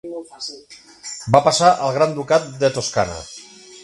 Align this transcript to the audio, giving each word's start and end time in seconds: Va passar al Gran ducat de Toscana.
Va 1.35 1.41
passar 1.49 1.69
al 1.73 1.93
Gran 1.99 2.15
ducat 2.21 2.49
de 2.65 2.71
Toscana. 2.79 3.19